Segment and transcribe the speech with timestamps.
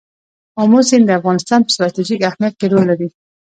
[0.61, 3.07] آمو سیند د افغانستان په ستراتیژیک اهمیت کې رول لري.